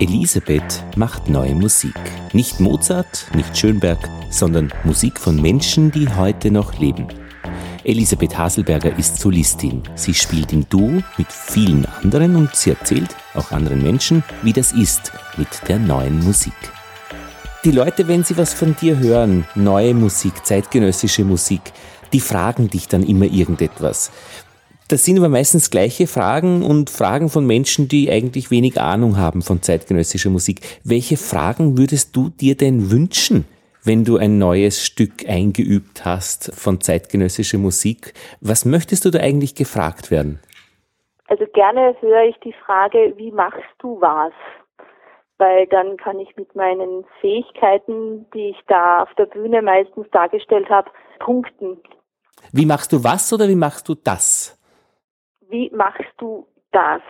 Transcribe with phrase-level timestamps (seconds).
[0.00, 1.94] Elisabeth macht neue Musik.
[2.32, 3.98] Nicht Mozart, nicht Schönberg,
[4.30, 7.06] sondern Musik von Menschen, die heute noch leben.
[7.84, 9.82] Elisabeth Haselberger ist Solistin.
[9.96, 14.72] Sie spielt im Duo mit vielen anderen und sie erzählt auch anderen Menschen, wie das
[14.72, 16.54] ist mit der neuen Musik.
[17.66, 21.60] Die Leute, wenn sie was von dir hören, neue Musik, zeitgenössische Musik,
[22.14, 24.10] die fragen dich dann immer irgendetwas.
[24.90, 29.40] Das sind aber meistens gleiche Fragen und Fragen von Menschen, die eigentlich wenig Ahnung haben
[29.40, 30.62] von zeitgenössischer Musik.
[30.82, 33.46] Welche Fragen würdest du dir denn wünschen,
[33.84, 38.14] wenn du ein neues Stück eingeübt hast von zeitgenössischer Musik?
[38.40, 40.40] Was möchtest du da eigentlich gefragt werden?
[41.28, 44.32] Also gerne höre ich die Frage, wie machst du was?
[45.38, 50.68] Weil dann kann ich mit meinen Fähigkeiten, die ich da auf der Bühne meistens dargestellt
[50.68, 51.78] habe, punkten.
[52.50, 54.59] Wie machst du was oder wie machst du das?
[55.50, 57.02] Wie machst du das?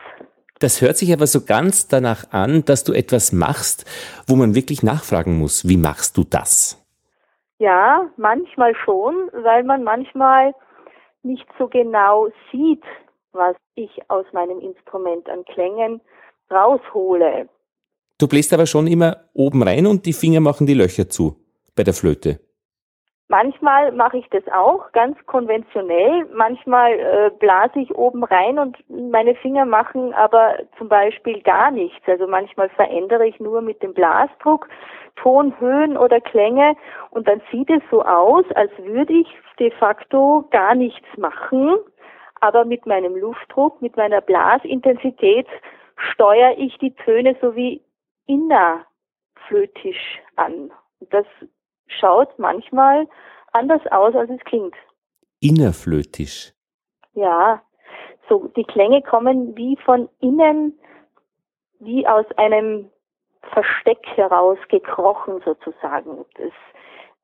[0.61, 3.85] Das hört sich aber so ganz danach an, dass du etwas machst,
[4.27, 5.69] wo man wirklich nachfragen muss.
[5.69, 6.77] Wie machst du das?
[7.59, 10.55] Ja, manchmal schon, weil man manchmal
[11.23, 12.83] nicht so genau sieht,
[13.33, 16.01] was ich aus meinem Instrument an Klängen
[16.51, 17.49] raushole.
[18.19, 21.37] Du bläst aber schon immer oben rein und die Finger machen die Löcher zu
[21.77, 22.41] bei der Flöte.
[23.31, 26.27] Manchmal mache ich das auch ganz konventionell.
[26.35, 32.03] Manchmal äh, blase ich oben rein und meine Finger machen aber zum Beispiel gar nichts.
[32.09, 34.69] Also manchmal verändere ich nur mit dem Blasdruck
[35.15, 36.75] Tonhöhen oder Klänge
[37.11, 39.29] und dann sieht es so aus, als würde ich
[39.61, 41.79] de facto gar nichts machen.
[42.41, 45.47] Aber mit meinem Luftdruck, mit meiner Blasintensität
[45.95, 47.81] steuere ich die Töne so wie
[48.27, 50.73] innerflötisch an.
[51.11, 51.27] Das
[51.99, 53.07] schaut manchmal
[53.53, 54.75] anders aus, als es klingt.
[55.41, 56.53] Innerflötisch.
[57.15, 57.63] Ja,
[58.29, 60.79] so die Klänge kommen wie von innen,
[61.81, 62.91] wie aus einem
[63.53, 66.25] Versteck heraus gekrochen sozusagen.
[66.35, 66.53] Das,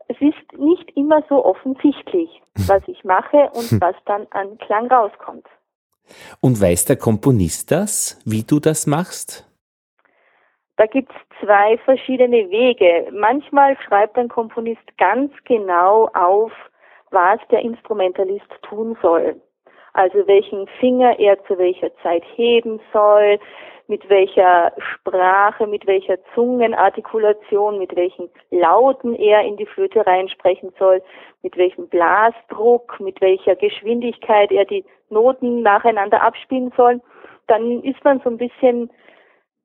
[0.09, 5.47] es ist nicht immer so offensichtlich, was ich mache und was dann an Klang rauskommt.
[6.41, 9.46] Und weiß der Komponist das, wie du das machst?
[10.76, 13.09] Da gibt's zwei verschiedene Wege.
[13.12, 16.53] Manchmal schreibt ein Komponist ganz genau auf,
[17.10, 19.41] was der Instrumentalist tun soll.
[19.94, 23.38] Also welchen Finger er zu welcher Zeit heben soll,
[23.88, 31.03] mit welcher Sprache, mit welcher Zungenartikulation, mit welchen Lauten er in die Flöte reinsprechen soll,
[31.43, 37.00] mit welchem Blasdruck, mit welcher Geschwindigkeit er die Noten nacheinander abspielen soll.
[37.47, 38.91] Dann ist man so ein bisschen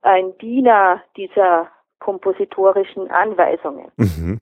[0.01, 1.69] ein Diener dieser
[1.99, 3.91] kompositorischen Anweisungen.
[3.97, 4.39] Mhm.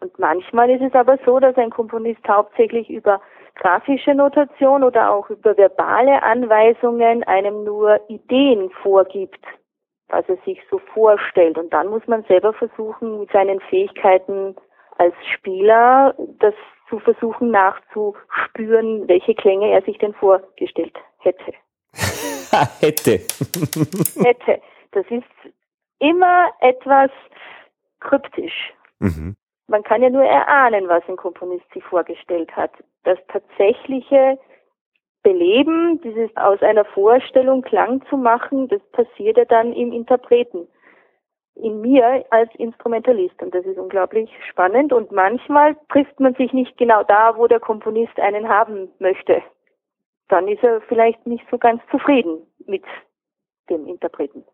[0.00, 3.20] Und manchmal ist es aber so, dass ein Komponist hauptsächlich über
[3.56, 9.42] grafische Notation oder auch über verbale Anweisungen einem nur Ideen vorgibt,
[10.08, 11.56] was er sich so vorstellt.
[11.56, 14.56] Und dann muss man selber versuchen, mit seinen Fähigkeiten
[14.98, 16.54] als Spieler das
[16.88, 21.52] zu versuchen nachzuspüren, welche Klänge er sich denn vorgestellt hätte.
[22.80, 23.20] hätte.
[24.22, 24.60] hätte.
[24.94, 25.54] Das ist
[25.98, 27.10] immer etwas
[28.00, 28.72] kryptisch.
[29.00, 29.36] Mhm.
[29.66, 32.70] Man kann ja nur erahnen, was ein Komponist sich vorgestellt hat.
[33.02, 34.38] Das tatsächliche
[35.22, 40.68] Beleben, dieses aus einer Vorstellung Klang zu machen, das passiert ja dann im Interpreten,
[41.54, 43.42] in mir als Instrumentalist.
[43.42, 44.92] Und das ist unglaublich spannend.
[44.92, 49.42] Und manchmal trifft man sich nicht genau da, wo der Komponist einen haben möchte.
[50.28, 52.84] Dann ist er vielleicht nicht so ganz zufrieden mit
[53.70, 54.44] dem Interpreten.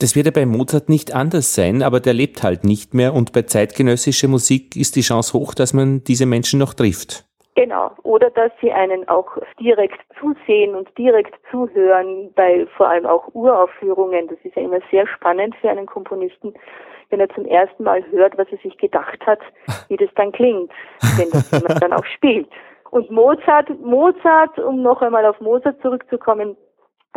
[0.00, 3.34] Das wird ja bei Mozart nicht anders sein, aber der lebt halt nicht mehr und
[3.34, 7.26] bei zeitgenössischer Musik ist die Chance hoch, dass man diese Menschen noch trifft.
[7.54, 7.90] Genau.
[8.02, 9.28] Oder dass sie einen auch
[9.60, 14.28] direkt zusehen und direkt zuhören bei vor allem auch Uraufführungen.
[14.28, 16.54] Das ist ja immer sehr spannend für einen Komponisten,
[17.10, 19.40] wenn er zum ersten Mal hört, was er sich gedacht hat,
[19.88, 20.72] wie das dann klingt,
[21.18, 22.48] wenn das jemand dann auch spielt.
[22.90, 26.56] Und Mozart, Mozart, um noch einmal auf Mozart zurückzukommen,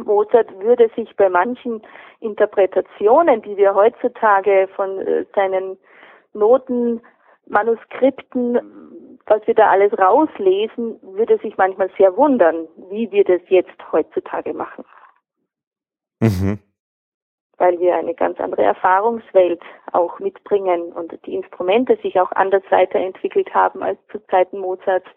[0.04, 1.82] Mozart würde sich bei manchen
[2.20, 5.78] Interpretationen, die wir heutzutage von äh, seinen
[6.34, 7.02] Noten,
[7.46, 13.76] Manuskripten, was wir da alles rauslesen, würde sich manchmal sehr wundern, wie wir das jetzt
[13.92, 14.86] heutzutage machen.
[16.20, 16.60] Mhm.
[17.58, 23.54] Weil wir eine ganz andere Erfahrungswelt auch mitbringen und die Instrumente sich auch anders weiterentwickelt
[23.54, 25.08] haben als zu Zeiten Mozarts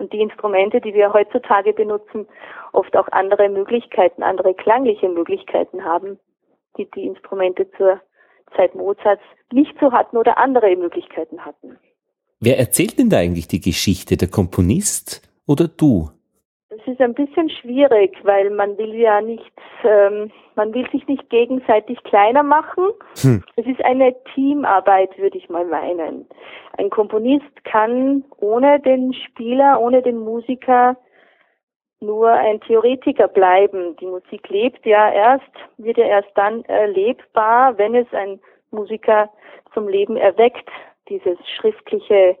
[0.00, 2.26] und die Instrumente, die wir heutzutage benutzen,
[2.72, 6.18] oft auch andere Möglichkeiten, andere klangliche Möglichkeiten haben,
[6.76, 8.00] die die Instrumente zur
[8.56, 11.78] Zeit Mozarts nicht so hatten oder andere Möglichkeiten hatten.
[12.40, 16.10] Wer erzählt denn da eigentlich die Geschichte, der Komponist oder du?
[16.70, 19.52] Das ist ein bisschen schwierig, weil man will ja nicht,
[19.84, 20.30] ähm,
[20.60, 22.90] Man will sich nicht gegenseitig kleiner machen.
[23.22, 23.42] Hm.
[23.56, 26.28] Es ist eine Teamarbeit, würde ich mal meinen.
[26.76, 30.98] Ein Komponist kann ohne den Spieler, ohne den Musiker
[32.00, 33.96] nur ein Theoretiker bleiben.
[34.00, 38.38] Die Musik lebt ja erst, wird ja erst dann erlebbar, wenn es ein
[38.70, 39.30] Musiker
[39.72, 40.68] zum Leben erweckt,
[41.08, 42.36] dieses schriftliche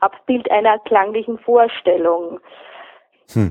[0.00, 2.38] Abbild einer klanglichen Vorstellung.
[3.32, 3.50] Hm.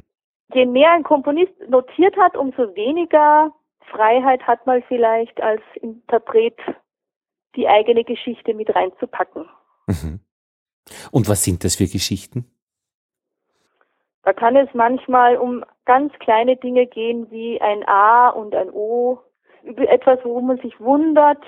[0.54, 3.52] Je mehr ein Komponist notiert hat, umso weniger
[3.90, 6.58] Freiheit hat man vielleicht als Interpret
[7.56, 9.50] die eigene Geschichte mit reinzupacken.
[9.88, 10.20] Mhm.
[11.12, 12.46] Und was sind das für Geschichten?
[14.24, 19.20] Da kann es manchmal um ganz kleine Dinge gehen wie ein A und ein O,
[19.64, 21.44] über etwas, wo man sich wundert,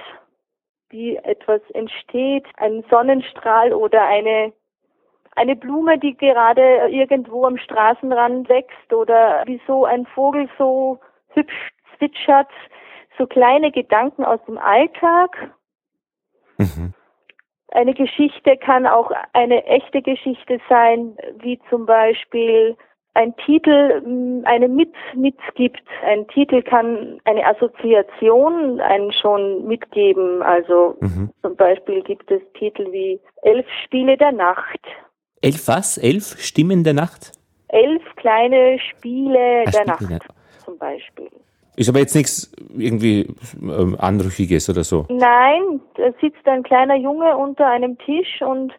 [0.90, 4.54] wie etwas entsteht, ein Sonnenstrahl oder eine
[5.36, 11.00] eine Blume, die gerade irgendwo am Straßenrand wächst oder wieso ein Vogel so
[11.30, 11.73] hübsch
[12.04, 12.50] zwitschert,
[13.18, 15.54] so kleine Gedanken aus dem Alltag.
[16.58, 16.94] Mhm.
[17.70, 22.78] Eine Geschichte kann auch eine echte Geschichte sein, wie zum Beispiel
[23.16, 25.84] ein Titel mm, eine mit mitgibt.
[26.04, 30.42] Ein Titel kann eine Assoziation einen schon mitgeben.
[30.42, 31.32] Also mhm.
[31.42, 34.80] zum Beispiel gibt es Titel wie Elf Spiele der Nacht.
[35.42, 35.98] Elf was?
[35.98, 37.32] Elf Stimmen der Nacht?
[37.70, 40.28] Elf kleine Spiele ah, der Nacht
[40.64, 41.30] zum Beispiel.
[41.76, 45.06] Ist aber jetzt nichts irgendwie ähm, Anrüchiges oder so.
[45.10, 48.74] Nein, da sitzt ein kleiner Junge unter einem Tisch und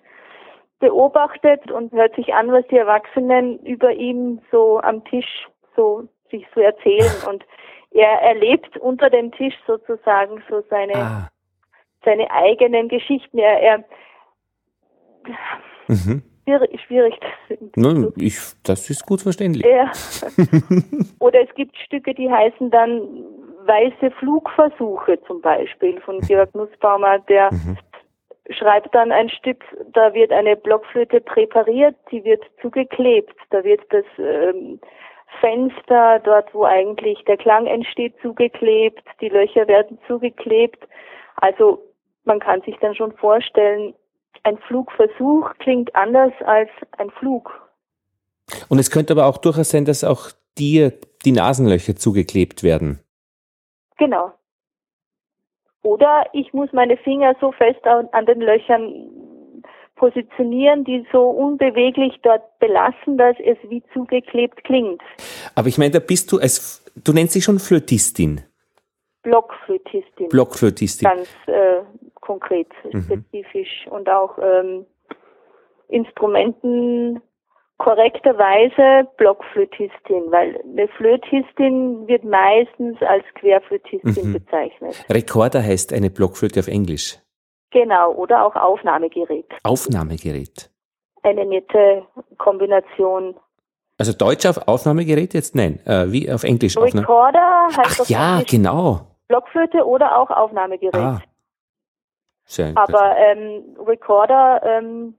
[0.78, 6.46] beobachtet und hört sich an, was die Erwachsenen über ihn so am Tisch so sich
[6.54, 7.44] so erzählen und
[7.90, 11.30] er erlebt unter dem Tisch sozusagen so seine ah.
[12.04, 13.38] seine eigenen Geschichten.
[13.38, 13.84] Er, er
[15.88, 16.22] mhm.
[16.44, 17.20] Schwierig, schwierig
[18.16, 19.64] ich, das ist gut verständlich.
[19.66, 19.90] Ja.
[21.18, 23.00] Oder es gibt Stücke, die heißen dann
[23.66, 27.78] Weiße Flugversuche zum Beispiel von Georg Nussbaumer, der mhm
[28.50, 34.04] schreibt dann ein Stück, da wird eine Blockflöte präpariert, die wird zugeklebt, da wird das
[34.18, 34.78] ähm,
[35.40, 40.86] Fenster, dort wo eigentlich der Klang entsteht, zugeklebt, die Löcher werden zugeklebt.
[41.36, 41.82] Also
[42.24, 43.94] man kann sich dann schon vorstellen,
[44.42, 47.50] ein Flugversuch klingt anders als ein Flug.
[48.68, 50.92] Und es könnte aber auch durchaus sein, dass auch dir
[51.24, 53.00] die Nasenlöcher zugeklebt werden.
[53.96, 54.32] Genau.
[55.82, 59.10] Oder ich muss meine Finger so fest an, den Löchern
[59.96, 65.02] positionieren, die so unbeweglich dort belassen, dass es wie zugeklebt klingt.
[65.54, 68.40] Aber ich meine, da bist du als, du nennst dich schon Flötistin.
[69.22, 70.28] Blockflötistin.
[70.28, 71.08] Blockflötistin.
[71.08, 71.82] Ganz äh,
[72.24, 73.02] konkret, mhm.
[73.02, 74.86] spezifisch und auch ähm,
[75.88, 77.20] Instrumenten
[77.78, 84.32] korrekterweise Blockflötistin, weil eine Flötistin wird meistens als Querflötistin mhm.
[84.32, 85.04] bezeichnet.
[85.10, 87.18] Rekorder heißt eine Blockflöte auf Englisch.
[87.70, 89.46] Genau, oder auch Aufnahmegerät.
[89.64, 90.70] Aufnahmegerät.
[91.22, 92.04] Eine nette
[92.38, 93.34] Kombination.
[93.98, 95.56] Also Deutsch auf Aufnahmegerät jetzt?
[95.56, 96.76] Nein, äh, wie auf Englisch?
[96.76, 99.00] Recorder heißt Ach ja, Englisch genau.
[99.28, 100.94] Blockflöte oder auch Aufnahmegerät.
[100.94, 101.20] Ah.
[102.44, 105.14] Sehr Aber ähm, Recorder ähm,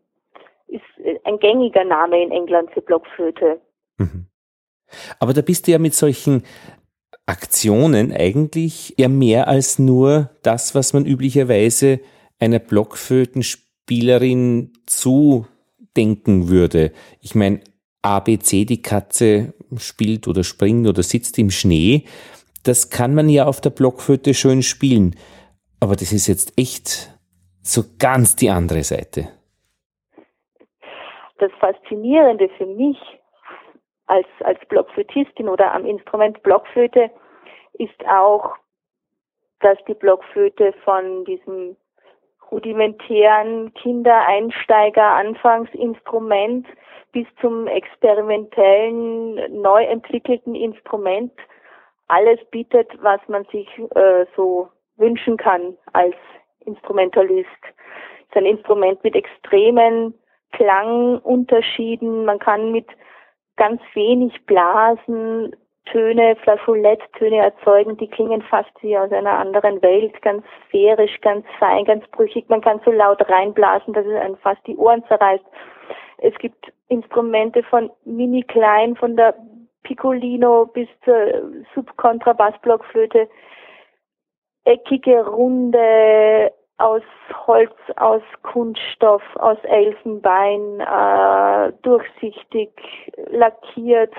[0.68, 3.60] ist äh, ein gängiger Name in England für Blockflöte.
[3.98, 4.28] Mhm.
[5.20, 6.44] Aber da bist du ja mit solchen
[7.26, 12.00] Aktionen eigentlich eher mehr als nur das, was man üblicherweise
[12.40, 16.92] einer Blockflötenspielerin zudenken würde.
[17.22, 17.62] Ich meine,
[18.04, 22.04] ABC, die Katze spielt oder springt oder sitzt im Schnee,
[22.62, 25.16] das kann man ja auf der Blockflöte schön spielen.
[25.80, 27.15] Aber das ist jetzt echt
[27.66, 29.30] so ganz die andere Seite.
[31.38, 32.98] Das Faszinierende für mich
[34.08, 37.10] als, als Blockflötistin oder am Instrument Blockflöte
[37.74, 38.56] ist auch,
[39.60, 41.76] dass die Blockflöte von diesem
[42.52, 46.68] rudimentären Kindereinsteiger-Anfangsinstrument
[47.12, 51.34] bis zum experimentellen, neu entwickelten Instrument
[52.08, 56.14] alles bietet, was man sich äh, so wünschen kann als
[56.66, 57.48] Instrumentalist.
[57.64, 60.14] Es ist ein Instrument mit extremen
[60.52, 62.26] Klangunterschieden.
[62.26, 62.88] Man kann mit
[63.56, 65.56] ganz wenig Blasen
[65.86, 71.86] Töne, Flageoletttöne erzeugen, die klingen fast wie aus einer anderen Welt, ganz sphärisch, ganz fein,
[71.86, 72.50] ganz brüchig.
[72.50, 75.46] Man kann so laut reinblasen, dass es einem fast die Ohren zerreißt.
[76.18, 79.36] Es gibt Instrumente von mini klein, von der
[79.84, 81.16] Piccolino bis zur
[81.76, 83.30] Subkontrabassblockflöte,
[84.66, 87.04] eckige, runde, aus
[87.48, 92.72] Holz, aus Kunststoff, aus Elfenbein, äh, durchsichtig,
[93.32, 94.14] lackiert,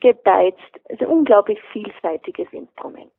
[0.00, 0.60] gebeizt.
[0.88, 3.10] Ein unglaublich vielseitiges Instrument.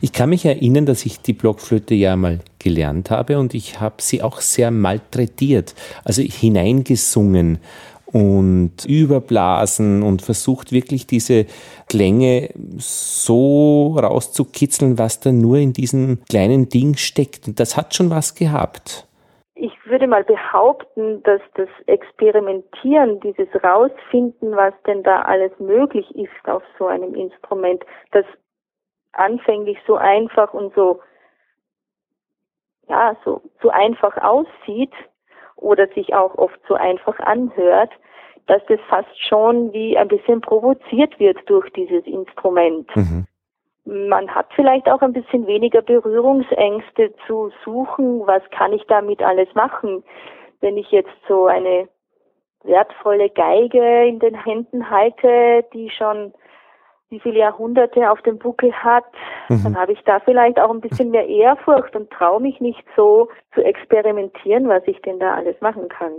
[0.00, 3.96] Ich kann mich erinnern, dass ich die Blockflöte ja mal gelernt habe und ich habe
[3.98, 7.58] sie auch sehr malträtiert, also hineingesungen
[8.16, 11.44] und überblasen und versucht wirklich diese
[11.86, 17.46] Klänge so rauszukitzeln, was da nur in diesem kleinen Ding steckt.
[17.46, 19.06] Und das hat schon was gehabt.
[19.54, 26.48] Ich würde mal behaupten, dass das Experimentieren, dieses Rausfinden, was denn da alles möglich ist
[26.48, 28.24] auf so einem Instrument, das
[29.12, 31.00] anfänglich so einfach und so,
[32.88, 34.92] ja, so, so einfach aussieht
[35.56, 37.90] oder sich auch oft so einfach anhört,
[38.46, 42.88] dass das fast schon wie ein bisschen provoziert wird durch dieses Instrument.
[42.94, 43.26] Mhm.
[43.84, 49.48] Man hat vielleicht auch ein bisschen weniger Berührungsängste zu suchen, was kann ich damit alles
[49.54, 50.02] machen.
[50.60, 51.88] Wenn ich jetzt so eine
[52.64, 56.32] wertvolle Geige in den Händen halte, die schon
[57.08, 59.04] wie viele Jahrhunderte auf dem Buckel hat,
[59.48, 59.62] mhm.
[59.62, 63.28] dann habe ich da vielleicht auch ein bisschen mehr Ehrfurcht und traue mich nicht so
[63.54, 66.12] zu experimentieren, was ich denn da alles machen kann.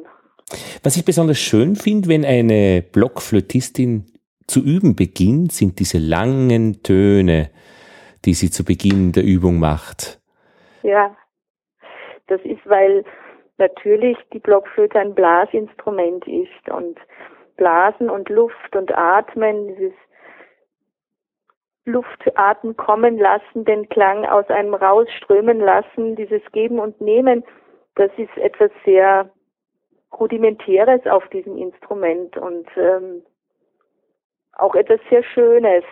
[0.83, 4.05] Was ich besonders schön finde, wenn eine Blockflötistin
[4.47, 7.49] zu üben beginnt, sind diese langen Töne,
[8.25, 10.21] die sie zu Beginn der Übung macht.
[10.83, 11.15] Ja,
[12.27, 13.03] das ist, weil
[13.57, 16.97] natürlich die Blockflöte ein Blasinstrument ist und
[17.57, 19.93] Blasen und Luft und Atmen, dieses
[21.85, 27.43] Luftatmen kommen lassen, den Klang aus einem rausströmen lassen, dieses Geben und Nehmen,
[27.95, 29.31] das ist etwas sehr
[30.19, 33.23] Rudimentäres auf diesem Instrument und ähm,
[34.53, 35.83] auch etwas sehr Schönes.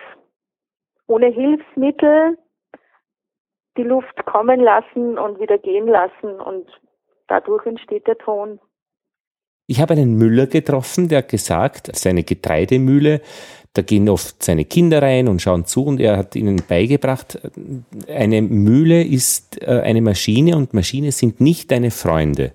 [1.06, 2.36] Ohne Hilfsmittel
[3.76, 6.66] die Luft kommen lassen und wieder gehen lassen und
[7.28, 8.58] dadurch entsteht der Ton.
[9.68, 13.20] Ich habe einen Müller getroffen, der hat gesagt, seine Getreidemühle,
[13.72, 17.38] da gehen oft seine Kinder rein und schauen zu und er hat ihnen beigebracht,
[18.08, 22.52] eine Mühle ist äh, eine Maschine und Maschine sind nicht deine Freunde.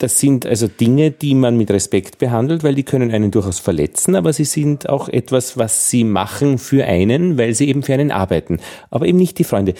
[0.00, 4.14] Das sind also Dinge, die man mit Respekt behandelt, weil die können einen durchaus verletzen,
[4.14, 8.12] aber sie sind auch etwas, was sie machen für einen, weil sie eben für einen
[8.12, 8.60] arbeiten,
[8.92, 9.74] aber eben nicht die Freunde.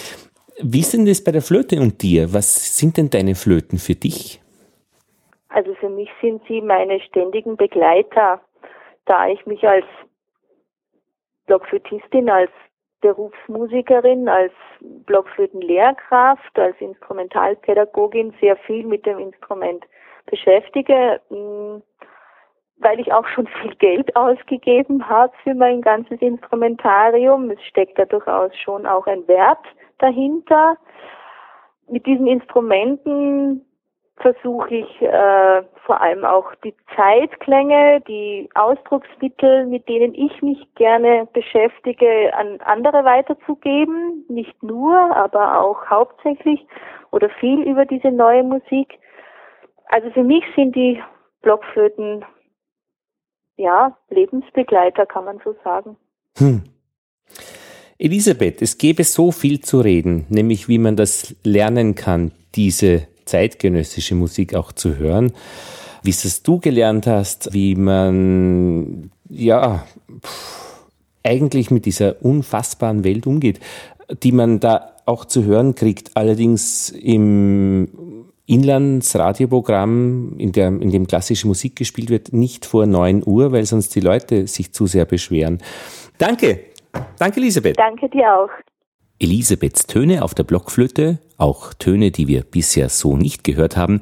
[0.60, 2.34] Wie ist denn das bei der Flöte und dir?
[2.34, 4.40] Was sind denn deine Flöten für dich?
[5.50, 8.40] Also für mich sind sie meine ständigen Begleiter,
[9.06, 9.87] da ich mich als
[11.46, 12.50] Blockflötistin, als
[13.00, 19.84] Berufsmusikerin, als Blockflötenlehrkraft, als Instrumentalpädagogin sehr viel mit dem Instrument
[20.30, 21.82] beschäftige, mm,
[22.80, 27.50] weil ich auch schon viel Geld ausgegeben habe für mein ganzes Instrumentarium.
[27.50, 29.64] Es steckt da durchaus schon auch ein Wert
[29.99, 30.76] dahinter.
[31.88, 33.64] Mit diesen Instrumenten
[34.20, 41.28] versuche ich äh, vor allem auch die Zeitklänge, die Ausdrucksmittel, mit denen ich mich gerne
[41.32, 44.25] beschäftige, an andere weiterzugeben.
[44.28, 46.66] Nicht nur, aber auch hauptsächlich
[47.11, 48.99] oder viel über diese neue Musik.
[49.88, 51.02] Also für mich sind die
[51.42, 52.25] Blockflöten
[53.57, 55.97] ja Lebensbegleiter, kann man so sagen.
[56.37, 56.62] Hm.
[57.99, 64.14] Elisabeth, es gäbe so viel zu reden, nämlich wie man das lernen kann, diese zeitgenössische
[64.14, 65.33] Musik auch zu hören.
[66.02, 69.85] Wie es du gelernt hast, wie man ja
[71.25, 73.59] eigentlich mit dieser unfassbaren Welt umgeht,
[74.23, 81.47] die man da auch zu hören kriegt, allerdings im Inlandsradioprogramm, in, der, in dem klassische
[81.47, 85.59] Musik gespielt wird, nicht vor 9 Uhr, weil sonst die Leute sich zu sehr beschweren.
[86.17, 86.61] Danke.
[87.19, 87.78] Danke, Elisabeth.
[87.78, 88.49] Danke dir auch.
[89.19, 94.00] Elisabeths Töne auf der Blockflöte, auch Töne, die wir bisher so nicht gehört haben,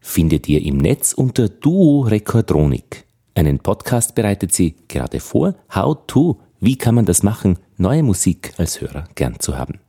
[0.00, 3.04] findet ihr im Netz unter Duo Rekordronik.
[3.34, 5.54] Einen Podcast bereitet sie gerade vor.
[5.74, 6.40] How to?
[6.60, 9.80] Wie kann man das machen, neue Musik als Hörer gern zu haben?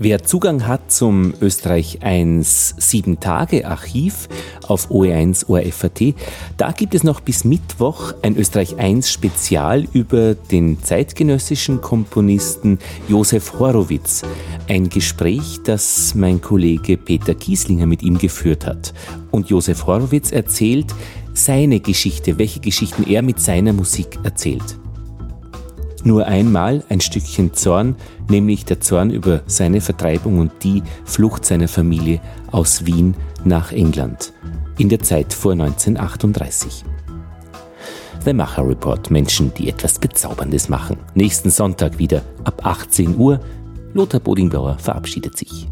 [0.00, 4.28] Wer Zugang hat zum Österreich 1 7 Tage Archiv
[4.68, 6.14] auf OE1 ORFAT,
[6.56, 12.78] da gibt es noch bis Mittwoch ein Österreich 1 Spezial über den zeitgenössischen Komponisten
[13.08, 14.22] Josef Horowitz.
[14.68, 18.94] Ein Gespräch, das mein Kollege Peter Kieslinger mit ihm geführt hat.
[19.32, 20.94] Und Josef Horowitz erzählt
[21.34, 24.78] seine Geschichte, welche Geschichten er mit seiner Musik erzählt.
[26.04, 27.96] Nur einmal ein Stückchen Zorn,
[28.28, 33.14] nämlich der Zorn über seine Vertreibung und die Flucht seiner Familie aus Wien
[33.44, 34.32] nach England
[34.78, 36.84] in der Zeit vor 1938.
[38.24, 40.98] The Macher Report, Menschen, die etwas Bezauberndes machen.
[41.14, 43.40] Nächsten Sonntag wieder ab 18 Uhr.
[43.94, 45.68] Lothar Bodingbauer verabschiedet sich.